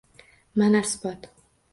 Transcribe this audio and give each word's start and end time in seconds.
Mana 0.61 0.81
isbot 0.85 1.29